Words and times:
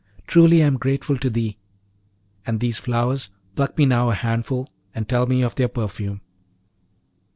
Truly 0.25 0.63
I 0.63 0.65
am 0.65 0.77
grateful 0.77 1.15
to 1.19 1.29
thee! 1.29 1.59
And 2.43 2.59
these 2.59 2.79
flowers, 2.79 3.29
pluck 3.55 3.77
me 3.77 3.85
now 3.85 4.09
a 4.09 4.15
handful, 4.15 4.67
and 4.95 5.07
tell 5.07 5.27
me 5.27 5.43
of 5.43 5.53
their 5.53 5.67
perfume.' 5.67 6.21